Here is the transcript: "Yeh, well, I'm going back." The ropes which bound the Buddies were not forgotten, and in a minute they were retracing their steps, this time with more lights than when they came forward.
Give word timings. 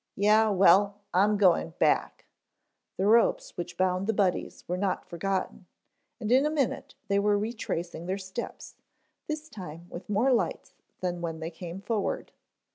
"Yeh, 0.15 0.47
well, 0.49 0.95
I'm 1.13 1.37
going 1.37 1.75
back." 1.77 2.25
The 2.97 3.05
ropes 3.05 3.55
which 3.55 3.77
bound 3.77 4.07
the 4.07 4.13
Buddies 4.13 4.63
were 4.67 4.75
not 4.75 5.05
forgotten, 5.05 5.67
and 6.19 6.31
in 6.31 6.43
a 6.43 6.49
minute 6.49 6.95
they 7.07 7.19
were 7.19 7.37
retracing 7.37 8.07
their 8.07 8.17
steps, 8.17 8.77
this 9.27 9.47
time 9.47 9.85
with 9.91 10.09
more 10.09 10.33
lights 10.33 10.73
than 11.01 11.21
when 11.21 11.39
they 11.39 11.51
came 11.51 11.81
forward. 11.81 12.31